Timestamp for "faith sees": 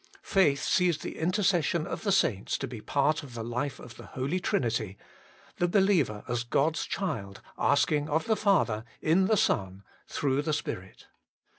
0.23-0.97